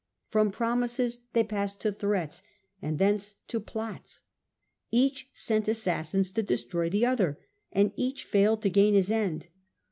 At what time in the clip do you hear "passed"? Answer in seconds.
1.43-1.79